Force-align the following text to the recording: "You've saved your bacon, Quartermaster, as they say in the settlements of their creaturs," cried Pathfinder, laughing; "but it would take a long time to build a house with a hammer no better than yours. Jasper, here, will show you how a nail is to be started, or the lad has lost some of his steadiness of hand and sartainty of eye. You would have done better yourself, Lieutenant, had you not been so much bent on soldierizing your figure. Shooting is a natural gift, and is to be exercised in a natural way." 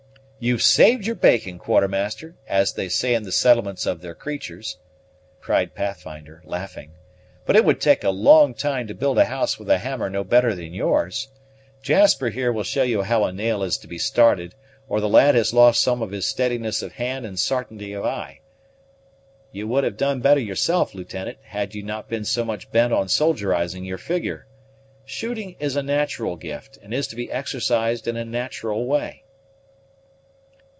"You've 0.43 0.63
saved 0.63 1.05
your 1.05 1.15
bacon, 1.17 1.59
Quartermaster, 1.59 2.33
as 2.47 2.73
they 2.73 2.89
say 2.89 3.13
in 3.13 3.21
the 3.21 3.31
settlements 3.31 3.85
of 3.85 4.01
their 4.01 4.15
creaturs," 4.15 4.79
cried 5.39 5.75
Pathfinder, 5.75 6.41
laughing; 6.47 6.93
"but 7.45 7.55
it 7.55 7.63
would 7.63 7.79
take 7.79 8.03
a 8.03 8.09
long 8.09 8.55
time 8.55 8.87
to 8.87 8.95
build 8.95 9.19
a 9.19 9.25
house 9.25 9.59
with 9.59 9.69
a 9.69 9.77
hammer 9.77 10.09
no 10.09 10.23
better 10.23 10.55
than 10.55 10.73
yours. 10.73 11.27
Jasper, 11.83 12.29
here, 12.29 12.51
will 12.51 12.63
show 12.63 12.81
you 12.81 13.03
how 13.03 13.23
a 13.23 13.31
nail 13.31 13.61
is 13.61 13.77
to 13.77 13.87
be 13.87 13.99
started, 13.99 14.55
or 14.89 14.99
the 14.99 15.07
lad 15.07 15.35
has 15.35 15.53
lost 15.53 15.83
some 15.83 16.01
of 16.01 16.09
his 16.09 16.25
steadiness 16.27 16.81
of 16.81 16.93
hand 16.93 17.23
and 17.23 17.37
sartainty 17.37 17.93
of 17.93 18.03
eye. 18.03 18.39
You 19.51 19.67
would 19.67 19.83
have 19.83 19.95
done 19.95 20.21
better 20.21 20.41
yourself, 20.41 20.95
Lieutenant, 20.95 21.37
had 21.43 21.75
you 21.75 21.83
not 21.83 22.09
been 22.09 22.25
so 22.25 22.43
much 22.43 22.71
bent 22.71 22.91
on 22.91 23.09
soldierizing 23.09 23.85
your 23.85 23.99
figure. 23.99 24.47
Shooting 25.05 25.55
is 25.59 25.75
a 25.75 25.83
natural 25.83 26.35
gift, 26.35 26.79
and 26.81 26.95
is 26.95 27.05
to 27.09 27.15
be 27.15 27.31
exercised 27.31 28.07
in 28.07 28.17
a 28.17 28.25
natural 28.25 28.87
way." 28.87 29.21